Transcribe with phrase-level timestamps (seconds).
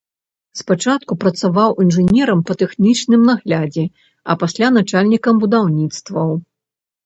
[0.61, 3.85] Спачатку працаваў інжынерам па тэхнічным наглядзе,
[4.29, 6.29] а пасля начальнікам будаўніцтваў.